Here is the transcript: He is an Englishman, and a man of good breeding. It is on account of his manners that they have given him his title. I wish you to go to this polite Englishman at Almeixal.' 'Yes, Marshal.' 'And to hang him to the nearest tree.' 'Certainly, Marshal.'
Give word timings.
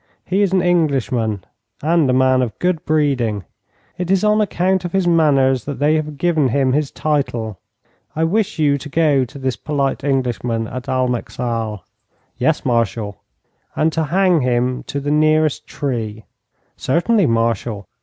He 0.25 0.41
is 0.41 0.51
an 0.51 0.63
Englishman, 0.63 1.43
and 1.83 2.09
a 2.09 2.11
man 2.13 2.41
of 2.41 2.57
good 2.57 2.83
breeding. 2.85 3.43
It 3.99 4.09
is 4.09 4.23
on 4.23 4.41
account 4.41 4.83
of 4.83 4.93
his 4.93 5.05
manners 5.07 5.65
that 5.65 5.77
they 5.77 5.93
have 5.93 6.17
given 6.17 6.47
him 6.47 6.73
his 6.73 6.89
title. 6.89 7.59
I 8.15 8.23
wish 8.23 8.57
you 8.57 8.79
to 8.79 8.89
go 8.89 9.25
to 9.25 9.37
this 9.37 9.55
polite 9.55 10.03
Englishman 10.03 10.67
at 10.67 10.89
Almeixal.' 10.89 11.83
'Yes, 12.35 12.65
Marshal.' 12.65 13.17
'And 13.75 13.93
to 13.93 14.05
hang 14.05 14.41
him 14.41 14.81
to 14.87 14.99
the 14.99 15.11
nearest 15.11 15.67
tree.' 15.67 16.25
'Certainly, 16.77 17.27
Marshal.' 17.27 17.87